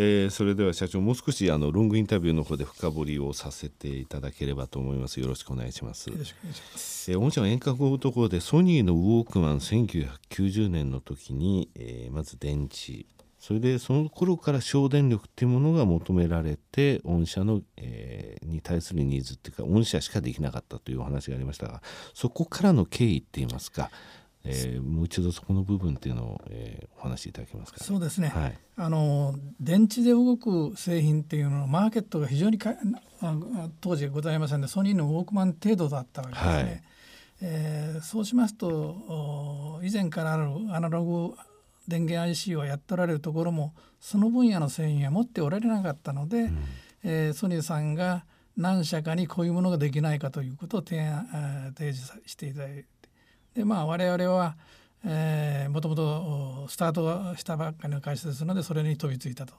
[0.00, 5.18] えー、それでは社長もう少しあのロングインタビューの方で深掘りをさせていただければと思います。
[5.18, 6.08] よろしくお願いします。
[6.08, 7.10] よろしくお願いします。
[7.10, 13.06] えー、御社は遠隔男でソニーのウォークマン1990年の時に、えー、まず電池。
[13.40, 21.80] それでその頃から省電力っていうものが求められて御社の、えー、に対するニーズっていうか御社しかできなかったというお話がありましたが
[22.14, 23.90] そこからの経緯って言いますか
[24.48, 32.74] えー、もう一度そこの部分っていうのを、えー、お話しいただけますか、ね、そうですね、はい、あの電池で動く製品っていうのはマーケットが非常にか
[33.80, 36.52] 当時ございませんでソニーのウォークマン程度だったわけですね。
[36.52, 36.82] はい、
[37.42, 41.34] えー、そうしますと以前からあるアナログ
[41.86, 46.58] 電源 IC をやっておられるところもその分野の製品は持っておられなかったので、うん、
[47.02, 48.24] えー、ソニーさんが
[48.58, 52.84] 何社かにこういうものができないかということを提案提示していただいて
[53.58, 54.54] でまあ我々は
[55.70, 59.54] もともとスタートしたばっかりの会社ですのでそれに飛びついたと。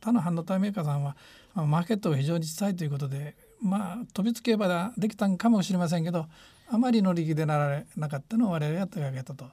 [0.00, 1.16] 他の半導体メーカーさんは、
[1.54, 6.26] マーケットが非常に小さいということでまあ飛びつけばできたんかもしれませんけど
[6.70, 9.46] あまり乗り気でなられなかったのを我々が手がけたと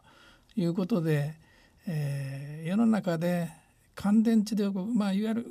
[0.55, 1.33] いうことで、
[1.87, 3.49] えー、世の中で
[3.95, 5.45] 乾電池で動く、まあ、いわゆる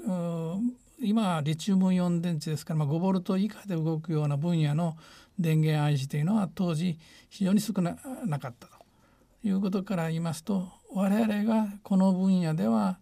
[1.00, 4.96] 今はリチウムイオン電池ですから、まあ、5ボルト以下で動くような分野の
[5.38, 7.96] 電源 IC というのは当時非常に少な
[8.26, 8.74] なかったと
[9.42, 12.98] いうことから言いますと我々がこの分野では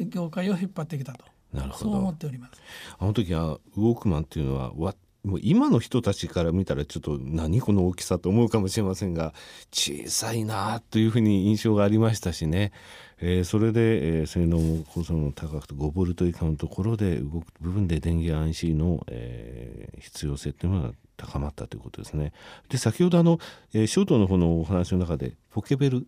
[0.00, 1.24] 業界を引っ張ってきたと。
[1.52, 1.90] なるほど。
[1.90, 2.60] そう思っております。
[2.98, 9.34] あの時はウォークマンっていうのはわもう今の人たちから見たらちょっと何この大きさと思うかもしれませんが
[9.70, 12.72] 小さいなというふうに印象がありましたしね、
[13.20, 22.32] えー、それで、えー、性能も高速も高くて5ボルト以下のところで動く部分で電源 IC の、えー、必要性っていうのが高まったということですね。
[22.68, 23.38] で先ほどあの、
[23.74, 26.06] えー、ショートの方のお話の中でポケベル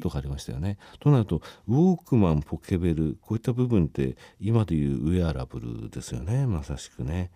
[0.00, 0.68] とかありましたよね。
[0.68, 7.30] はい、となるとウォークマンポケベルこういった部分って今でいうウェアラブルですよねまさしくね。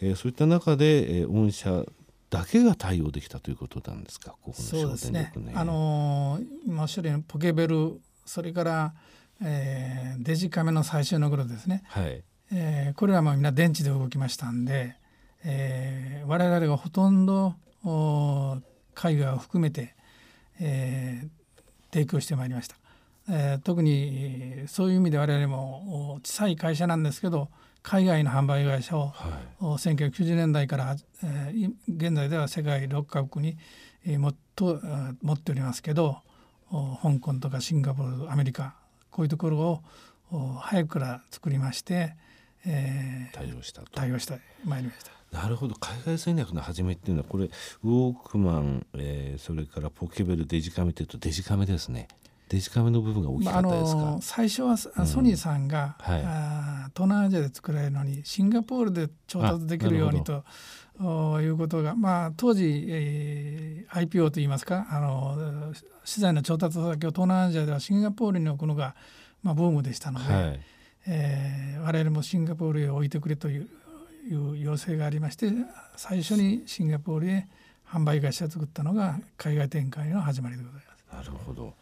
[0.00, 1.84] えー、そういった中で、えー、御社
[2.30, 4.32] だけが対応できたということなんですか？
[4.42, 5.32] ここのそうですね。
[5.54, 8.94] あのー、今おっしゃるようにポケベルそれから、
[9.40, 11.84] えー、デジカメの最終の頃ですね。
[11.86, 12.24] はい。
[12.52, 14.96] えー、これらもみんな電池で動きましたんで、
[15.44, 17.54] えー、我々がほとんど
[18.94, 19.94] 海外を含めて、
[20.60, 21.28] えー、
[21.92, 22.76] 提供してまいりました、
[23.30, 27.48] えー、特にそういう意味で我々も小さい会社なんですけど
[27.82, 33.58] 海外の販売会社を、はい、1990年代から、えー、現在では世界6カ国に、
[34.06, 34.80] えー、もっと
[35.22, 36.18] 持っておりますけど
[37.02, 38.74] 香港とかシンガポールアメリカ
[39.10, 39.82] こういうところを
[40.58, 42.16] 早くから作りまして、
[42.66, 45.12] えー、対応した対応してまいりました。
[45.32, 45.74] なるほど。
[45.74, 52.08] 海外戦略の始めっていうのはこれウォークマン、えー、それからポケベルデジカメというとデジカメですね。
[52.48, 60.44] デジカメの部分が大きかったですか、まあ、最初はソニーさんが、うんはい、あ東南アジアで作られるのにシンガポールで調達できるようにと
[61.40, 65.72] いうことが、まあ、当時、えー、IPO といいますかあの
[66.04, 68.94] 資材の調達先を東南アジアではシンガポールに置くのが、
[69.42, 70.60] まあ、ブームでしたので、はい、
[71.06, 73.68] えー、我々もシンガポールへ置いてくれという
[74.30, 75.50] いう要請がありまして
[75.96, 77.46] 最初にシンガポールへ
[77.86, 81.28] 販売会社を作ったのが海外展開の始まりでございます。
[81.28, 81.74] なるほど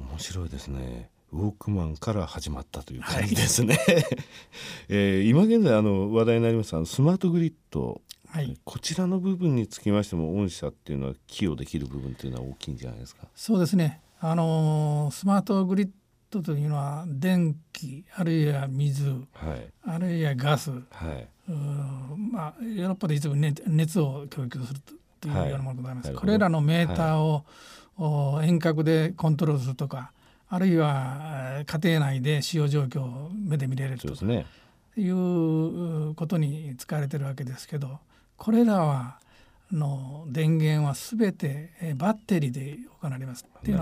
[0.00, 1.08] 面白いですね。
[1.32, 3.74] ウォークマンから始まったという感じですね。
[3.74, 4.04] はい、
[4.88, 13.28] えー、今現在あの話題になりますスマートグリッド、はい、こちらの部分につきましても御社っていうのは寄与できる部分っていうのは大きいんじゃないですか？
[13.36, 14.00] そうですね。
[14.20, 15.90] あのスマートグリッ
[16.34, 19.16] トというのは電気あるいは水、は
[19.54, 21.28] い、あるいはガス、はい、
[22.32, 24.80] まあ、ヨーロッパで一部熱熱を供給する
[25.20, 26.08] というようなものでございます。
[26.08, 27.44] はい、これらのメーターを、
[28.36, 30.12] はい、遠隔でコントロールするとか
[30.48, 34.08] あるいは家庭内で使用状況を目で見れると
[34.96, 37.98] いうことに使われてるわけですけど
[38.36, 39.18] これらは
[39.72, 43.46] の電源は全てバッテリーで行われます。
[43.58, 43.78] っていう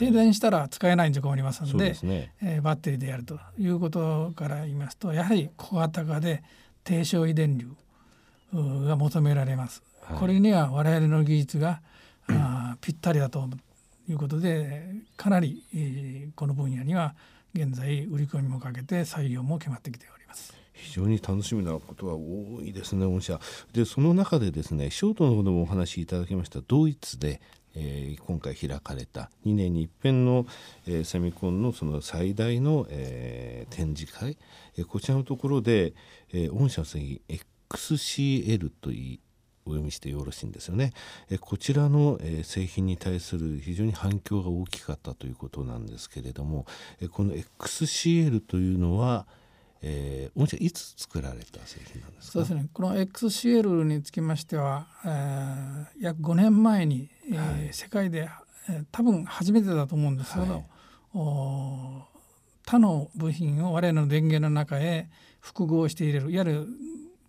[0.00, 6.42] 停電したら使えないんで困りますのでで、ね、えー、バッテリーでやるということから言いますとやはり小型化で
[6.84, 7.68] 低消費電流
[8.54, 9.82] が求められます。
[10.00, 11.82] はい、これには我々の技術が
[12.28, 13.46] あぴったりだと
[14.08, 14.86] いうことで
[15.18, 17.14] かなり、えー、この分野には
[17.52, 20.54] 現在売り込みもかけて採用も決まってきております。
[20.72, 23.38] 非常に楽しみなことが多いですね御社
[23.74, 27.42] でその中でですねショートの方でもお話しいただきましたドイツで
[27.74, 30.46] えー、今回開かれた2年に一遍の、
[30.86, 34.36] えー、セミコンのその最大の、えー、展示会、
[34.76, 35.94] えー、こちらのところで、
[36.32, 37.20] えー、御社の製
[37.70, 39.20] XCL とい
[39.66, 40.92] お読みしてよろしいんですよね。
[41.30, 46.66] えこちらの、え製品に対する非常に反響が大きかったということなんですけれども、
[47.00, 49.26] えこの XCL というのは、
[49.82, 52.32] えー、御社いつ作られた製品なんですか？
[52.32, 52.68] そうですね。
[52.72, 58.28] この XCL につきましては、えー、約5年前に、えー、はい、世界で、
[58.68, 60.64] えー、多分初めてだと思うんですけど、はい、
[61.14, 62.02] お
[62.64, 65.08] 他の部品を我々の電源の中へ
[65.40, 66.66] 複合して入れるいわゆる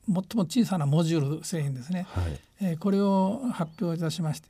[0.08, 4.50] 最も小さなモジュール製品ですね、はい、えー、これを発表いたしまして、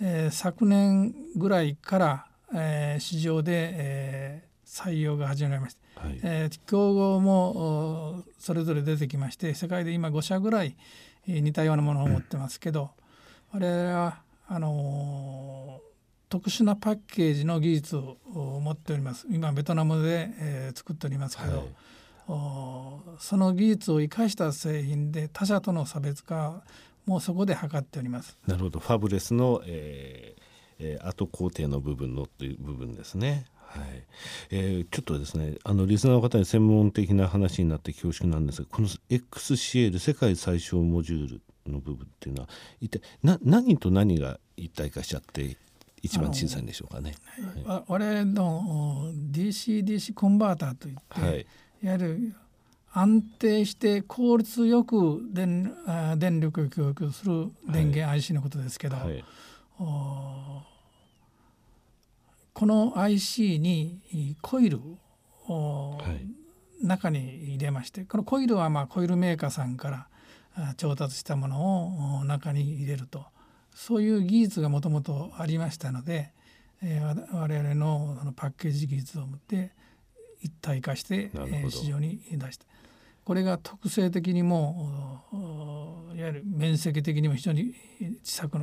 [0.00, 6.00] えー、昨年ぐらいから、えー、市場で、えー、採用が始まりました。
[6.00, 10.74] はい、えー、競合もそれぞれ出てきまして世界で今5社ぐらい
[11.26, 12.90] 似たようなものを持ってますけど、
[13.54, 18.16] うん、我々はあのー、特殊なパッケージの技術を
[18.62, 19.26] 持っております。
[19.30, 21.68] 今ベトナムで、えー、作っておりますけど、
[22.26, 26.62] はい、その技術を生かした製品で他社との差別化
[27.06, 28.36] もそこで図っております。
[28.46, 28.80] なるほど。
[28.80, 30.42] ファブレスの、えー
[30.78, 33.46] えー、後工程の部分のという部分ですね。
[33.56, 34.04] はい。
[34.50, 42.48] えー、ちょっとですねあのリスナーの方に専門的な話になって恐縮なんですがこの XCL 世界最小モジュールの部分っていうのは
[42.80, 45.56] 一体な何と何が一体化しちゃって
[46.02, 47.14] 一番小さいんでしょうかね。
[47.64, 51.46] はい、我々の DCDC コンバーターといって、はい、
[51.82, 52.34] いわゆる
[52.92, 55.74] 安定して効率よく電
[56.16, 59.24] 電力を供給する電源 IC のことですけど、はい、
[62.52, 64.80] この IC にコイル
[65.48, 65.98] を
[66.82, 67.18] 中に
[67.54, 70.06] 入れましてこのコイルはまあコイルメーカーさんから
[70.76, 73.24] 調達したものを中に入れると
[73.74, 76.32] そういう技術がもともとありましたので、
[76.82, 79.72] えー、我々ののパッケージ技術を持って
[80.40, 82.66] 一体化して、えー、市場に出した。
[83.24, 85.24] これが特性的にも
[86.14, 87.74] いわゆる面積的にも非常に
[88.22, 88.58] 小さく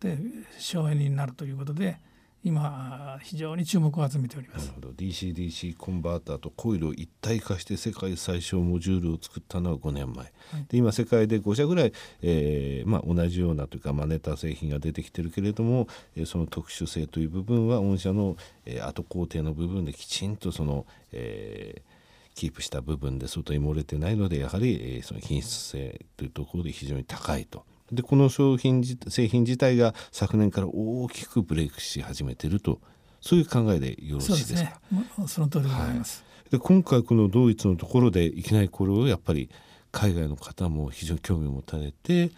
[0.00, 0.18] で
[0.58, 1.98] 省エネになるということで
[2.42, 4.68] 今非常に注目を集めております。
[4.68, 4.88] なるほど。
[4.90, 11.92] DC-DC コンバーターとコイルを一体化して世界最小モジュールを作ったのは5年前、はい、で今世界で5社ぐらい、
[12.22, 32.78] えーまあ、同じようなというか真似た製品が出てきてるけれども、えー、その特殊性という部分は御社の、えー、後工程の部分できちんとその、えー、キープした部分で外に漏れてないのでやはり、えー、その品質性というところで非常に高いとでこの商品製品自体が昨年から大きくブレイクし始めていると
[33.20, 34.80] そういう考えでよろしいですか？
[35.16, 36.24] そ、ね、その通りでございます。
[36.42, 39.50] はい、で今回このドイツのところでいきなりこれをやっぱり
[39.92, 42.30] 海外の方も非常に興味を持たれて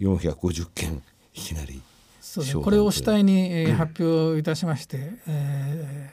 [0.00, 1.02] 450件
[1.34, 1.80] いきなり
[2.20, 6.12] そうです、ね、これを主体に、えー、発表いたしまして、うん、え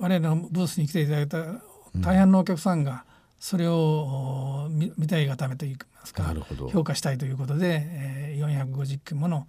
[0.00, 1.60] ー、我々のブースに来ていただいた
[1.96, 3.04] 大半のお客さんが
[3.40, 6.34] それを見たいがためといいますか
[6.70, 9.48] 評価したいということで、えー、450件もの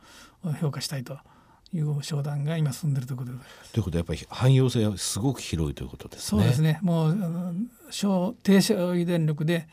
[0.62, 1.18] 評価したいと
[1.74, 3.38] いう商談が今進んでいるということで。
[3.74, 6.42] ということでやっぱり汎用性はすごく広いということですね。
[6.42, 7.18] そうですねもう
[7.90, 9.68] 小低消費電力で、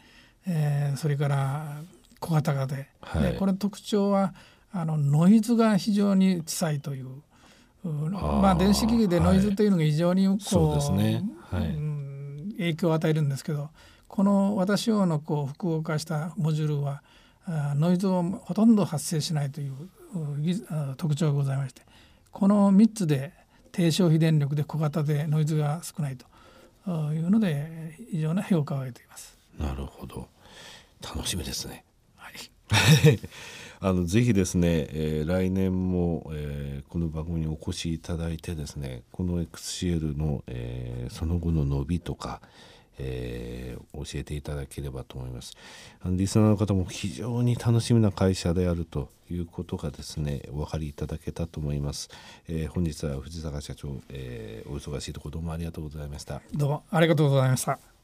[0.49, 1.83] えー、それから
[2.19, 4.35] 小型化で、はい、でこれ特徴は
[4.73, 7.07] あのノイズが非常に小さいという。
[7.85, 11.79] まあ電子機器でノイズというのが非常にこう、はい、そうですね、はい、
[12.59, 13.71] 影響を与えるんですけど
[14.09, 17.03] この私用のこう複合化したモジュールは
[17.47, 19.75] ノイズをほとんど発生しないという
[20.97, 21.83] 特徴がございまして
[22.33, 23.33] この3つで
[23.73, 26.27] 低消費電力で小型でノイズが少ないと
[27.13, 29.39] いうので非常な評価を得ています。
[29.59, 30.29] なるほど
[31.03, 31.85] 楽しみですね。
[32.17, 32.35] はい
[33.81, 42.41] あのぜひですね、えー、来年も、えー、この番組にお越しいただいてですねこの XCL の、えー、その後の伸びとか、
[42.99, 45.57] えー、教えていただければと思います。
[46.01, 52.09] あのリスナーの方も非常に楽しみな会社であるということがですねお分かりいただけたと思います、
[52.49, 56.41] えー、本日は藤坂社長、えー、お忙しいところどうもありがとうございました。
[56.55, 57.98] どうもありがとうございました。